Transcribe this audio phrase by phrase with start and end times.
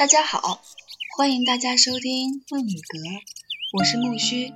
[0.00, 0.62] 大家好，
[1.14, 2.98] 欢迎大家收听梦语阁，
[3.76, 4.50] 我是木须。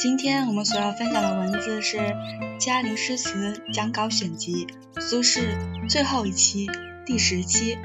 [0.00, 1.98] 今天我们所要分享的文字是
[2.58, 4.66] 《嘉陵诗词讲稿选集》
[5.00, 6.66] 苏轼最后一期
[7.06, 7.78] 第十期，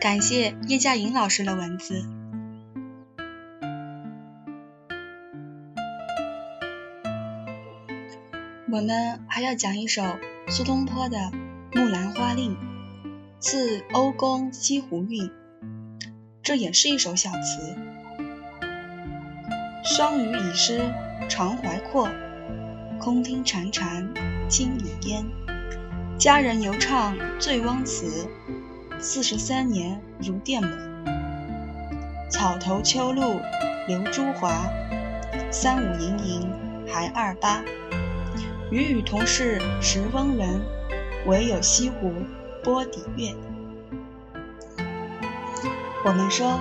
[0.00, 2.04] 感谢叶嘉莹老师的文字。
[8.68, 10.02] 我们还要讲一首
[10.48, 11.18] 苏东坡的
[11.72, 12.56] 《木兰花令》，
[13.38, 15.30] 自欧公西湖韵。
[16.42, 17.76] 这也是一首小词。
[19.84, 20.80] 双羽已失
[21.28, 22.08] 长怀阔，
[22.98, 24.06] 空听潺潺
[24.48, 25.24] 千里烟。
[26.18, 28.26] 佳人犹唱醉翁词，
[28.98, 30.70] 四十三年如电抹。
[32.30, 33.40] 草头秋露
[33.86, 34.68] 流朱华，
[35.50, 36.50] 三五盈盈
[36.86, 37.62] 还二八。
[38.70, 40.60] 与与同是十翁人，
[41.26, 42.12] 唯有西湖
[42.62, 43.34] 波底月。
[46.02, 46.58] 我们说，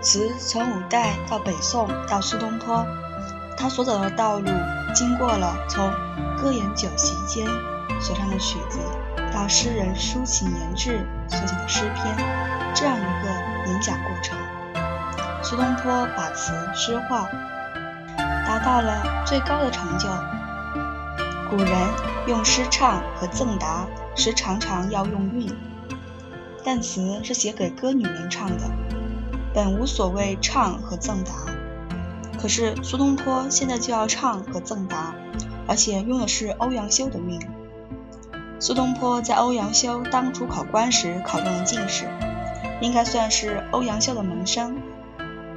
[0.00, 2.84] 词从五代到北宋到苏东坡，
[3.56, 4.50] 他所走的道路，
[4.92, 5.88] 经过了从
[6.36, 7.46] 歌言酒席间
[8.00, 8.80] 所唱的曲子，
[9.32, 12.16] 到诗人抒情言志所写的诗篇，
[12.74, 14.36] 这样一个演讲过程。
[15.44, 17.28] 苏东坡把词诗化，
[18.44, 20.08] 达到了最高的成就。
[21.48, 21.72] 古人
[22.26, 25.71] 用诗唱和赠答时，常常要用韵。
[26.64, 28.70] 但词是写给歌女们唱的，
[29.52, 31.32] 本无所谓唱和赠答。
[32.40, 35.14] 可是苏东坡现在就要唱和赠答，
[35.66, 37.38] 而且用的是欧阳修的韵。
[38.58, 42.06] 苏东坡在欧阳修当初考官时考中了进士，
[42.80, 44.76] 应该算是欧阳修的门生，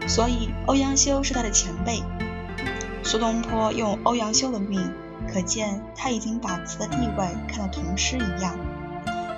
[0.07, 2.01] 所以欧阳修是他的前辈。
[3.03, 4.91] 苏东坡用欧阳修的韵，
[5.31, 8.57] 可见他已经把词的地位看得同诗一样，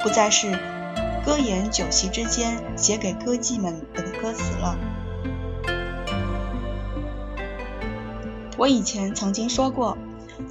[0.01, 0.76] 不再是。
[1.25, 4.77] 歌言酒席之间写给歌妓们的歌词了。
[8.57, 9.97] 我以前曾经说过，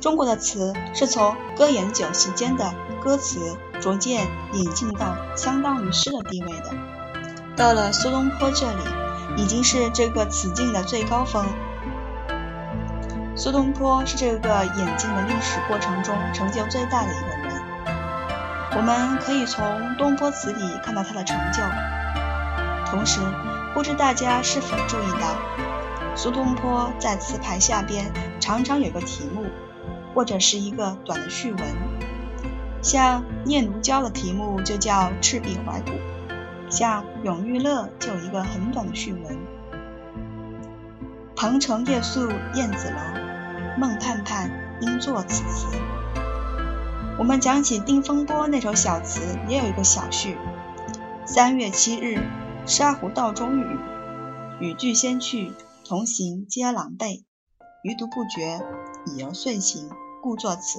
[0.00, 6.70] 中国的词是从歌言酒席间的歌词逐渐引进到相当于诗的地位的。
[7.56, 11.44] 到了苏东坡这里，已经是这个词境的最高峰。
[13.34, 17.35] 苏东坡是这个演进的历史过程中成就最大的一个。
[18.74, 21.62] 我们可以从东坡词里看到他的成就，
[22.90, 23.20] 同时，
[23.74, 25.36] 不知大家是否注意到，
[26.14, 29.46] 苏东坡在词牌下边常常有个题目，
[30.14, 31.62] 或者是一个短的序文，
[32.82, 35.90] 像《念奴娇》的题目就叫《赤壁怀古》，
[36.68, 39.38] 像《永遇乐》就有一个很短的序文
[41.34, 44.50] ，“鹏程夜宿燕子楼，孟盼盼
[44.80, 45.66] 应作此词。”
[47.18, 50.36] 我们讲起定风波那首小词，也有一个小序：
[51.24, 52.20] 三月七日，
[52.66, 53.78] 沙湖道中雨，
[54.60, 57.22] 雨具先去，同行皆狼狈。
[57.82, 58.60] 余独不觉，
[59.06, 59.88] 已而遂行，
[60.22, 60.78] 故作此。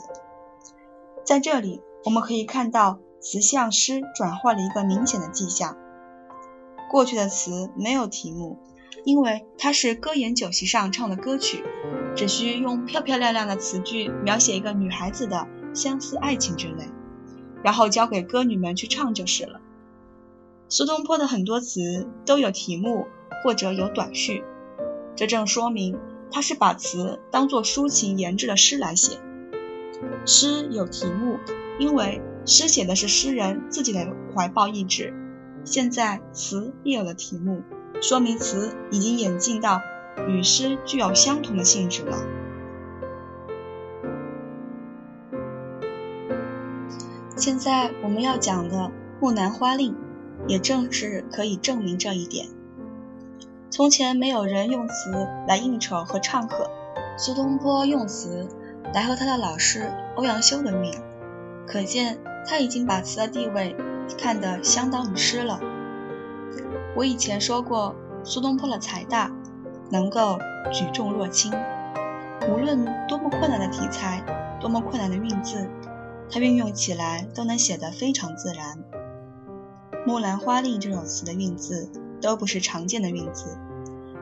[1.25, 5.75] 在这里，我们可以看到词向诗转化了一个明显的迹象。
[6.91, 8.59] 过去的词没有题目，
[9.05, 11.63] 因为它是歌言酒席上唱的歌曲，
[12.15, 15.47] 只需用漂漂亮亮的词句描写一个女孩子的。
[15.77, 16.89] 相思、爱情之类，
[17.63, 19.61] 然后交给歌女们去唱就是了。
[20.67, 23.05] 苏东坡的很多词都有题目
[23.43, 24.43] 或者有短序，
[25.15, 25.97] 这正说明
[26.31, 29.19] 他是把词当作抒情言志的诗来写。
[30.25, 31.37] 诗有题目，
[31.79, 35.13] 因为诗写的是诗人自己的怀抱意志。
[35.63, 37.61] 现在词也有了题目，
[38.01, 39.81] 说明词已经演进到
[40.27, 42.17] 与诗具有相同的性质了。
[47.37, 48.77] 现在我们要讲的
[49.19, 49.93] 《木兰花令》，
[50.47, 52.47] 也正是可以证明这一点。
[53.69, 56.67] 从前没有人用词来应酬和唱和，
[57.15, 58.47] 苏东坡用词
[58.91, 60.91] 来和他的老师欧阳修的韵，
[61.67, 62.17] 可见
[62.47, 63.75] 他已经把词的地位
[64.17, 65.59] 看得相当于诗了。
[66.95, 69.31] 我以前说过，苏东坡的才大，
[69.91, 70.39] 能够
[70.73, 71.53] 举重若轻，
[72.49, 74.23] 无论多么困难的题材，
[74.59, 75.69] 多么困难的韵字。
[76.29, 78.77] 他运用起来都能写得非常自然。
[80.05, 81.91] 《木兰花令》这首词的韵字
[82.21, 83.57] 都不是常见的韵字，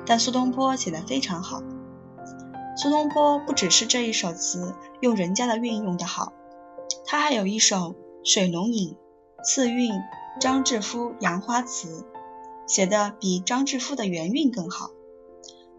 [0.05, 1.61] 但苏东坡写得非常好。
[2.77, 6.33] 苏东坡不只是这一首词用人家的韵用得好，
[7.05, 7.75] 他还有一首
[8.23, 8.95] 《水龙引》，
[9.43, 9.91] 次韵
[10.39, 11.87] 张志夫《杨花词》，
[12.67, 14.89] 写的比张志夫的原韵更好。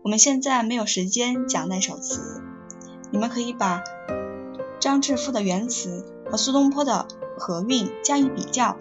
[0.03, 2.43] 我们现在没有时间讲那首词，
[3.11, 3.83] 你们可以把
[4.87, 6.05] 张志富的原词。
[6.31, 8.77] 和苏东坡的和韵加以比较，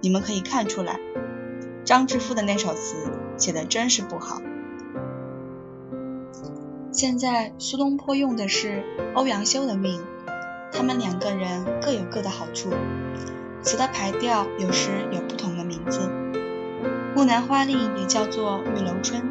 [0.00, 0.98] 你们可以看出来，
[1.84, 2.96] 张志富的那首词
[3.36, 4.40] 写的真是不好。
[6.92, 8.82] 现在苏东坡用的是
[9.14, 10.00] 欧阳修的韵，
[10.72, 12.70] 他们两个人各有各的好处。
[13.60, 16.00] 词的排调有时有不同的名字，
[17.14, 19.22] 《木兰花令》也叫做《玉楼春》，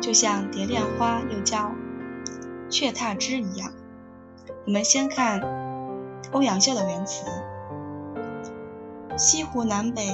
[0.00, 1.66] 就像《蝶恋花》又叫
[2.68, 3.70] 《雀踏枝》一样。
[4.66, 5.40] 我们先看
[6.32, 7.24] 欧阳修的原词：
[9.16, 10.06] 西湖南北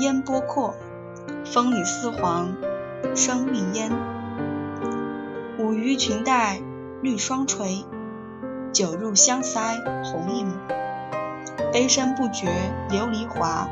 [0.00, 0.74] 烟波阔，
[1.44, 2.56] 风里丝黄
[3.14, 3.90] 生韵烟。
[5.58, 6.60] 舞鱼裙带
[7.02, 7.84] 绿双垂，
[8.72, 10.54] 酒入香腮红一抹。
[11.72, 12.48] 杯深不觉
[12.88, 13.68] 琉璃滑，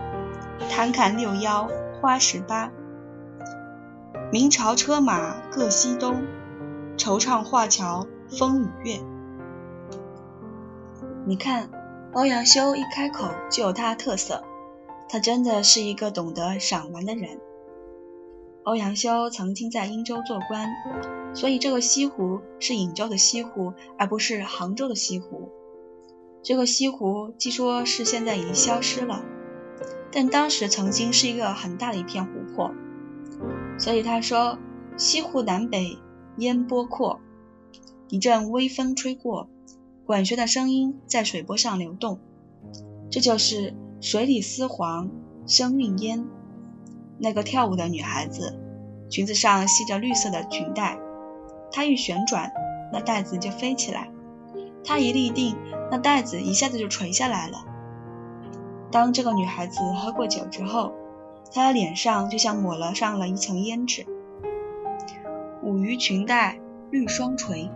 [0.70, 1.68] 贪看六幺
[2.00, 2.70] 花十八。
[4.30, 6.22] 明朝车马各西东，
[6.96, 9.00] 惆怅画桥风雨月。
[11.28, 11.68] 你看，
[12.14, 14.42] 欧阳修一开口就有他的特色，
[15.10, 17.38] 他真的是一个懂得赏玩的人。
[18.64, 20.66] 欧阳修曾经在殷州做官，
[21.34, 25.50] 所以这个西湖是颍州的西湖，而不是杭州的西湖。
[26.42, 29.22] 这个西湖据说是现在已经消失了，
[30.10, 32.72] 但当时曾经是一个很大的一片湖泊，
[33.78, 34.58] 所以他说
[34.96, 35.98] ：“西湖南北
[36.38, 37.20] 烟波阔，
[38.08, 39.50] 一阵微风吹过，
[40.08, 42.18] 管弦的声音在水波上流动，
[43.10, 45.10] 这就是水里丝黄
[45.46, 46.24] 声韵烟。”
[47.20, 48.58] 那个跳舞的女孩子，
[49.10, 50.98] 裙子上系着绿色的裙带，
[51.70, 52.50] 她一旋转，
[52.90, 54.08] 那带子就飞起来；
[54.82, 55.54] 她一立定。
[55.90, 57.66] 那袋子一下子就垂下来了。
[58.90, 60.94] 当这个女孩子喝过酒之后，
[61.52, 64.06] 她的脸上就像抹了上了一层胭脂。
[65.62, 66.58] 舞于裙带
[66.90, 67.70] 绿双垂，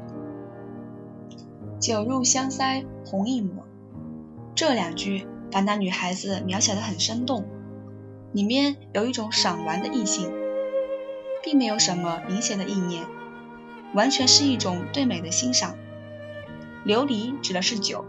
[1.83, 3.65] 酒入香腮红一抹。
[4.55, 7.45] 这两句把那女孩子描写的很生动，
[8.31, 10.33] 里面有一种赏玩的意境，
[11.43, 13.05] 并没有什么明显的意念，
[13.95, 15.75] 完全是一种对美的欣赏。
[16.87, 18.05] 琉璃指的是酒，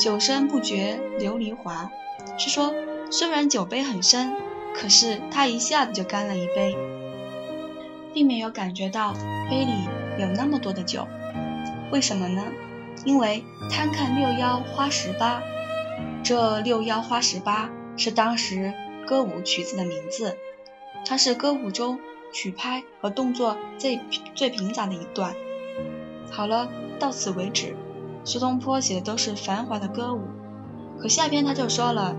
[0.00, 1.88] 酒深不觉琉璃滑，
[2.36, 2.74] 是说
[3.12, 4.32] 虽然酒杯很深，
[4.74, 6.76] 可是他一下子就干了一杯，
[8.12, 9.12] 并没有感觉到
[9.48, 9.70] 杯里
[10.18, 11.06] 有那么多的酒。
[11.92, 12.42] 为什么呢？
[13.04, 15.42] 因为贪看六幺花十八，
[16.22, 18.72] 这六幺花十八是当时
[19.06, 20.36] 歌舞曲子的名字，
[21.06, 21.98] 它是歌舞中
[22.32, 24.00] 曲拍和动作最
[24.34, 25.34] 最频杂的一段。
[26.30, 26.68] 好了。
[27.00, 27.74] 到此为止，
[28.22, 30.20] 苏东坡写的都是繁华的歌舞，
[31.00, 32.14] 可下篇他就说了：“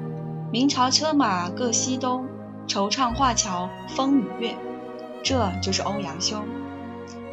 [0.52, 2.28] 明朝车马各西东，
[2.68, 4.58] 惆怅画桥风雨月。”
[5.24, 6.44] 这就是欧阳修，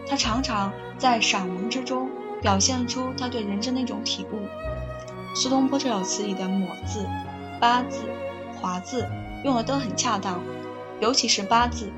[0.06, 2.08] 他常常在散文之中
[2.40, 4.46] 表现出他对人生的一种体悟。
[5.34, 7.06] 苏东坡这首词里的“抹”字、
[7.60, 8.02] “八”字、
[8.60, 9.08] “华”字
[9.44, 10.40] 用的都很恰当，
[11.00, 11.90] 尤其是“八”字，“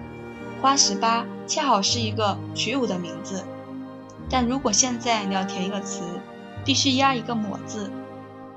[0.60, 3.44] 花十八”恰好是一个曲舞的名字。
[4.28, 6.02] 但如果现在你要填一个词，
[6.64, 7.90] 必须压一个“抹”字，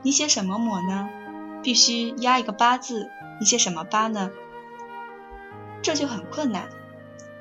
[0.01, 1.09] 你写什么“抹”呢？
[1.63, 3.09] 必须压一个“八”字，
[3.39, 4.29] 你写什么“八”呢？
[5.81, 6.67] 这就很困难。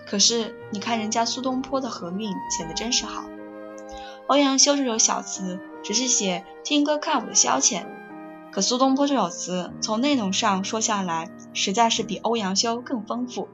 [0.06, 3.24] 可是你看人家苏东坡的和韵写的真是好。
[4.26, 7.84] 欧阳修这首小词只是写听歌看舞的消遣，
[8.50, 13.48] 可苏东坡这首词从内容上说下来，实在是比欧阳修更丰富。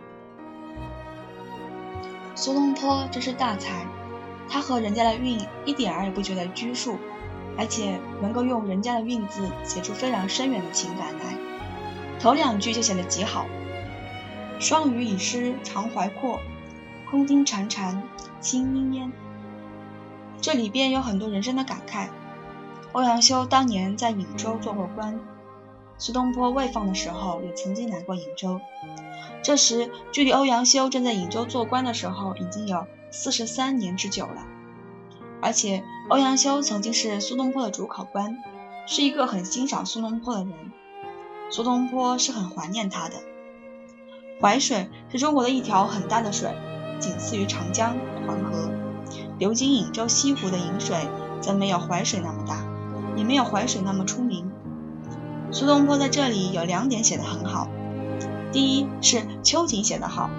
[2.36, 3.84] 苏东坡真是大才。
[4.48, 6.96] 他和人家的韵一点儿也不觉得拘束，
[7.56, 11.36] 而且能够用人家的韵字写出非常深远的情感来。
[12.20, 13.46] 头两句就写得极好
[14.58, 16.40] ：“双鱼已失常怀阔，
[17.10, 17.96] 空丁潺潺
[18.40, 19.12] 清烟烟。”
[20.40, 22.08] 这里边有很多人生的感慨。
[22.92, 25.20] 欧阳修当年在颍州做过官，
[25.98, 28.60] 苏东坡未放的时候也曾经来过颍州。
[29.42, 32.86] 这时距离欧阳修正在颍州做官的时候已经有。
[33.12, 34.46] 四十三年之久了，
[35.42, 38.38] 而且欧阳修曾经是苏东坡的主考官，
[38.86, 40.52] 是一个很欣赏苏东坡的人。
[41.50, 43.16] 苏东坡是很怀念他的。
[44.40, 46.54] 淮水是中国的一条很大的水，
[47.00, 47.96] 仅次于长江、
[48.28, 48.70] 黄河。
[49.40, 50.96] 流经颍州西湖的颍水
[51.40, 52.62] 则没有淮水那么大，
[53.16, 54.52] 也没有淮水那么出名。
[55.50, 57.66] 苏东坡在这里有两点写得很好，
[58.52, 60.30] 第一是秋景写得好。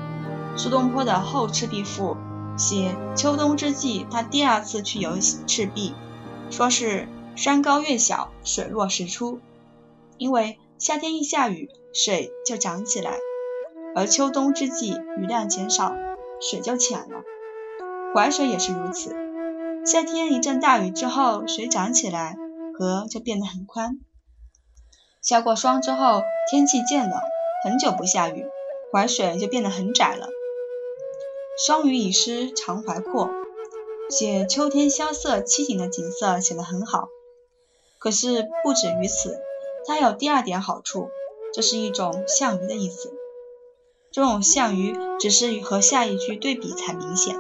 [0.56, 2.16] 苏东坡的《后赤壁赋》。
[2.58, 5.94] 写秋冬之际，他第二次去游赤壁，
[6.52, 9.40] 说是山高月小，水落石出。
[10.18, 13.14] 因为夏天一下雨，水就涨起来；
[13.96, 15.96] 而秋冬之际，雨量减少，
[16.40, 17.24] 水就浅了。
[18.14, 19.16] 淮水也是如此，
[19.86, 22.36] 夏天一阵大雨之后，水涨起来，
[22.78, 24.02] 河就变得很宽。
[25.22, 27.18] 下过霜之后，天气渐冷，
[27.64, 28.46] 很久不下雨，
[28.92, 30.28] 淮水就变得很窄了。
[31.66, 33.30] 双鱼已诗常怀阔，
[34.10, 37.08] 写秋天萧瑟凄景的景色写得很好。
[37.98, 39.40] 可是不止于此，
[39.88, 41.08] 它有第二点好处，
[41.54, 43.14] 这是一种像鱼的意思。
[44.12, 47.38] 这种像鱼只是和下一句对比才明显。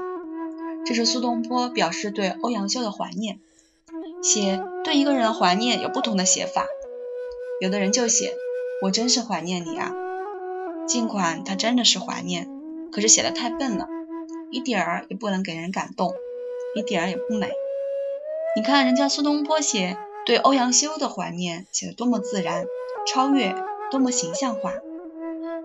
[0.85, 3.39] 这是苏东坡表示对欧阳修的怀念。
[4.23, 6.67] 写对一个人的怀念有不同的写法，
[7.59, 8.35] 有的人就写
[8.83, 9.91] 我真是怀念你啊，
[10.87, 12.47] 尽管他真的是怀念，
[12.91, 13.87] 可是写的太笨了。
[14.51, 16.13] 一点儿也不能给人感动，
[16.75, 17.49] 一点儿也不美。
[18.55, 22.65] 你看人家苏东坡写对欧阳修的怀念，写的多么自然、
[23.07, 23.55] 超越，
[23.89, 24.73] 多么形象化。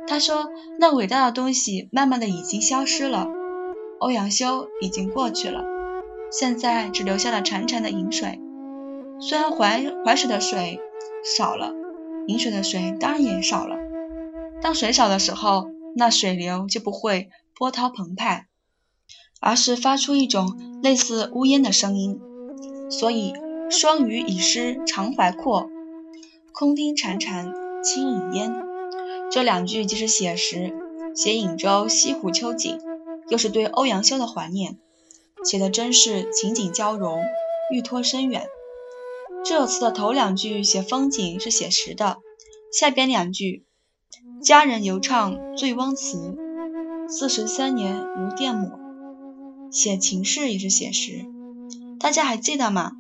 [0.06, 3.28] 他说那伟大的东西慢慢的已经消失了，
[3.98, 5.64] 欧阳修已经过去了，
[6.30, 8.40] 现在只留下了潺潺的饮水。
[9.20, 10.80] 虽然淮淮水的水
[11.36, 11.72] 少了，
[12.26, 13.76] 饮水的水当然也少了。
[14.60, 18.46] 当水少的时候，那水流就不会波涛澎湃。
[19.38, 22.18] 而是发出一种类似呜咽的声音，
[22.90, 23.34] 所以
[23.70, 25.68] “双鱼已失常怀阔，
[26.52, 28.54] 空听潺潺轻饮烟”
[29.30, 30.74] 这两句既是写实，
[31.14, 32.80] 写颍州西湖秋景，
[33.28, 34.78] 又是对欧阳修的怀念，
[35.44, 37.22] 写的真是情景交融，
[37.72, 38.46] 欲托深远。
[39.44, 42.18] 这首词的头两句写风景是写实的，
[42.72, 43.64] 下边两句
[44.42, 46.36] “佳人犹唱醉翁词，
[47.08, 48.78] 四十三年如电抹”。
[49.70, 51.26] 写情事也是写实，
[51.98, 52.92] 大家还记得吗？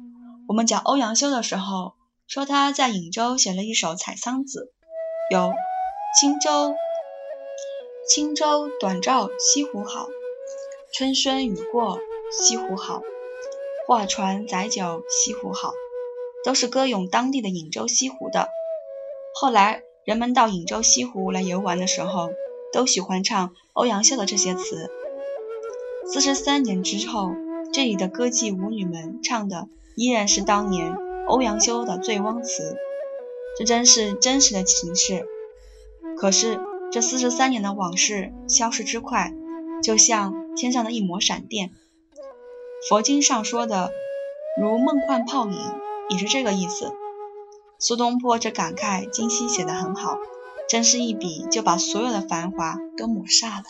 [0.48, 1.94] 我们讲欧阳修的时候，
[2.26, 4.72] 说他在颍州写了一首《采桑子》，
[5.34, 5.52] 有
[6.20, 6.74] “轻舟
[8.08, 10.06] 轻舟短照西湖好，
[10.96, 12.00] 春孙雨过
[12.32, 13.02] 西湖好，
[13.86, 15.74] 画船载酒西湖好”，
[16.42, 18.48] 都是歌咏当地的颍州西湖的。
[19.34, 22.30] 后来人们到颍州西湖来游玩的时候，
[22.72, 24.90] 都喜欢唱欧阳修的这些词。
[26.06, 27.32] 四十三年之后，
[27.74, 30.96] 这里的歌妓舞女们唱的依然是当年
[31.28, 32.72] 欧阳修的《醉翁词》，
[33.58, 35.26] 这真是真实的情事。
[36.18, 36.58] 可是
[36.90, 39.34] 这四十三年的往事消失之快，
[39.82, 41.70] 就像天上的一抹闪电。
[42.88, 43.90] 佛经上说的
[44.60, 45.58] “如梦幻泡影”
[46.10, 46.92] 也是这个意思。
[47.78, 50.18] 苏东坡这感慨今昔写得很好，
[50.68, 53.64] 真是一笔就把所有的繁华都抹煞了。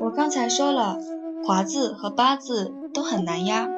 [0.00, 0.98] 我刚才说了，
[1.44, 3.68] 华字和八字都很难押。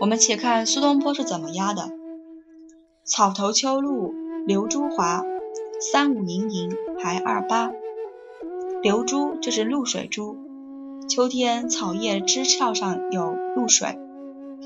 [0.00, 1.90] 我们且看苏东坡是怎么押的：
[3.04, 4.12] 草头秋露
[4.46, 5.24] 流珠滑，
[5.90, 6.70] 三五盈盈
[7.02, 7.72] 还二八。
[8.84, 10.36] 流珠就是露水珠，
[11.08, 13.98] 秋天草叶枝鞘上有露水，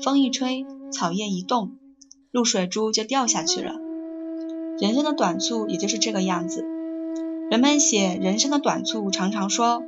[0.03, 1.71] 风一吹，草叶一动，
[2.29, 3.73] 露水珠就掉下去了。
[4.79, 6.63] 人生的短促也就是这个样子。
[7.49, 9.81] 人们写人生的短促，常常说。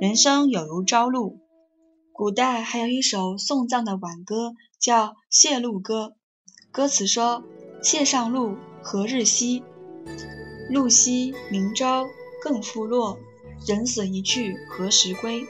[0.00, 1.38] 人生有如朝露，
[2.12, 6.14] 古代还有一首送葬的挽歌，叫《谢露歌》。
[6.72, 7.44] 歌词说
[7.84, 9.62] ：“谢上路，何日西？
[10.70, 12.06] 露西明朝
[12.42, 13.18] 更复落。
[13.66, 15.46] 人死一去何时归？”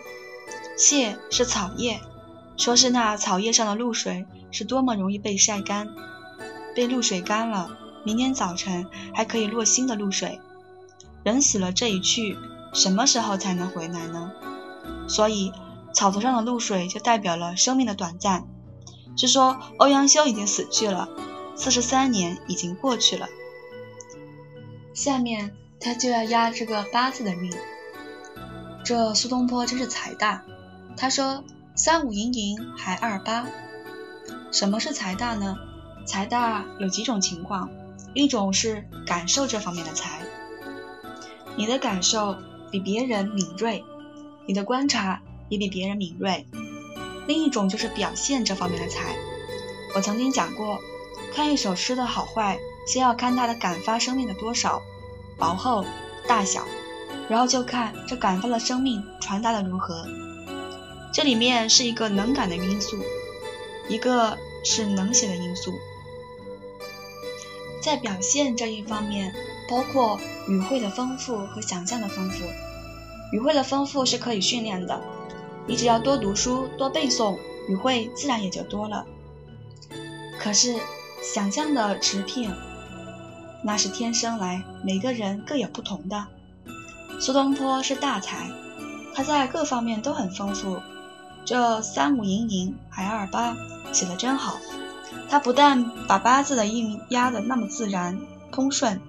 [0.76, 2.00] 谢是草叶，
[2.56, 5.88] 说是那草叶上的露水是多么容易被晒干，
[6.74, 7.70] 被露水干了，
[8.04, 10.40] 明天早晨还可以落新的露水。
[11.24, 12.36] 人死了这一去。
[12.74, 14.32] 什么时候才能回来呢？
[15.06, 15.52] 所以
[15.92, 18.48] 草头上的露水就代表了生命的短暂。
[19.14, 21.06] 是说欧阳修已经死去了，
[21.54, 23.28] 四十三年已经过去了。
[24.94, 27.52] 下面他就要押这个八字的运。
[28.84, 30.42] 这苏东坡真是财大。
[30.96, 31.44] 他说
[31.74, 33.46] 三五盈盈还二八。
[34.50, 35.56] 什么是财大呢？
[36.06, 37.70] 财大有几种情况，
[38.14, 40.20] 一种是感受这方面的财，
[41.56, 42.36] 你的感受。
[42.70, 43.84] 比别人敏锐，
[44.46, 45.20] 你的观察
[45.50, 46.46] 也比别人敏锐。
[47.26, 49.14] 另一种就是表现这方面的才。
[49.94, 50.80] 我曾经讲过，
[51.34, 54.82] 看一首诗的好坏，先要看它的感发生命的多少、
[55.36, 55.84] 薄厚、
[56.26, 56.64] 大小，
[57.28, 60.06] 然后就看这感发的生命传达的如何。
[61.12, 62.96] 这里面是一个能感的因素，
[63.88, 65.72] 一个是能写的因素。
[67.82, 69.34] 在表现这一方面。
[69.68, 72.44] 包括语汇的丰富和想象的丰富，
[73.32, 75.00] 语汇的丰富是可以训练的，
[75.66, 79.06] 你只要多读书多背诵，语汇自然也就多了。
[80.38, 80.76] 可是
[81.22, 82.52] 想象的直片，
[83.62, 86.26] 那是天生来，每个人各有不同的。
[87.20, 88.50] 苏东坡是大才，
[89.14, 90.80] 他在各方面都很丰富。
[91.44, 93.56] 这三五盈盈还二八
[93.92, 94.58] 写的真好，
[95.28, 98.18] 他不但把八字的韵押的那么自然
[98.50, 99.00] 通顺。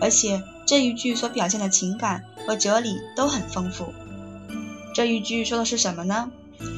[0.00, 3.92] 而且这一句所表现的情感和哲理都很丰富。
[4.94, 6.30] 这一句说的是什么呢？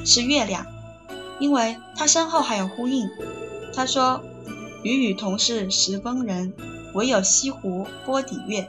[0.07, 0.67] 是月亮，
[1.39, 3.09] 因为它身后还有呼应。
[3.75, 4.23] 他说
[4.85, 6.55] ：“与与同是十分人，
[6.95, 8.67] 唯有西湖波底月。”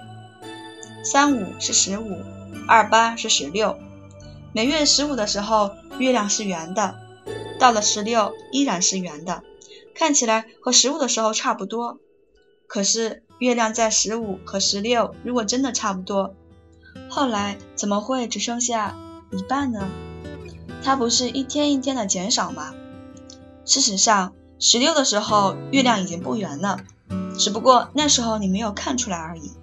[1.06, 2.22] 三五是十五，
[2.68, 3.78] 二八是十六。
[4.54, 6.96] 每月十五的时候，月亮是圆的；
[7.60, 9.44] 到了十六，依然是圆的，
[9.94, 12.00] 看起来和十五的时候差不多。
[12.68, 16.34] 可是月亮在十五和十六，如果真的差不多，
[17.10, 18.98] 后来怎么会只剩下
[19.32, 19.88] 一半呢？
[20.84, 22.74] 它不是一天一天的减少吗？
[23.66, 26.80] 事实上，十六的时候月亮已经不圆了，
[27.38, 29.54] 只不过那时候你没有看出来而已。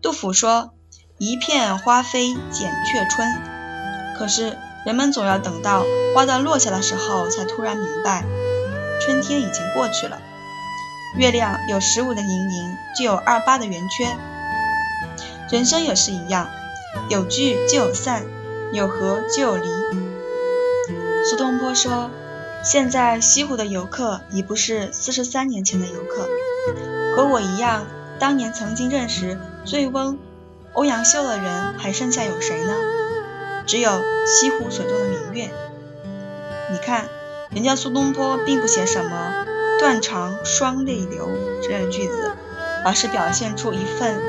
[0.00, 0.72] 杜甫说
[1.18, 3.28] ：“一片花飞减却春。”
[4.18, 8.24] 可是人们总要等到花瓣落下的时候，才突然明白，
[9.00, 10.18] 春天已经过去了。
[11.16, 14.16] 月亮有十五的盈盈，就有二八的圆缺。
[15.50, 16.48] 人生也是一样，
[17.08, 18.26] 有聚就有散，
[18.72, 19.68] 有合就有离。
[21.28, 22.10] 苏东坡说
[22.62, 26.28] ：“现在西湖的游客已不是四十三年前的游客，
[27.16, 27.86] 和我一样。”
[28.18, 30.18] 当年曾经认识醉翁
[30.72, 32.74] 欧阳修的人，还剩下有谁呢？
[33.64, 35.50] 只有西湖水中的明月。
[36.72, 37.08] 你看，
[37.50, 39.46] 人家苏东坡并不写什么
[39.78, 41.30] “断肠双泪流”
[41.62, 42.32] 之类的句子，
[42.84, 44.20] 而是表现出一份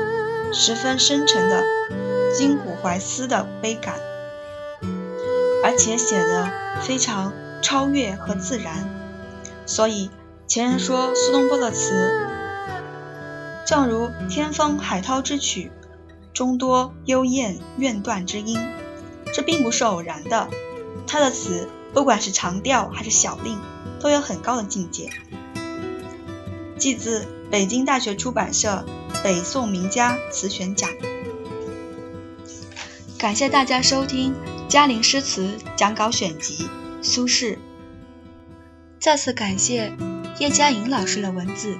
[0.52, 1.64] 十分深沉的
[2.32, 3.96] 今古怀思的悲感，
[5.64, 6.48] 而且写的
[6.80, 8.88] 非常超越和自然。
[9.66, 10.10] 所以
[10.46, 12.28] 前人说苏东坡的词。
[13.66, 15.70] 正如天风海涛之曲，
[16.32, 18.58] 中多幽咽怨断之音，
[19.32, 20.48] 这并不是偶然的。
[21.06, 23.60] 他的词，不管是长调还是小令，
[24.00, 25.10] 都有很高的境界。
[26.78, 28.84] 记自北京大学出版社
[29.22, 30.90] 《北宋名家词选讲》。
[33.18, 34.32] 感谢大家收听
[34.66, 36.64] 《嘉陵诗词讲稿选集》，
[37.02, 37.58] 苏轼。
[38.98, 39.92] 再次感谢
[40.38, 41.76] 叶嘉莹老师的文字。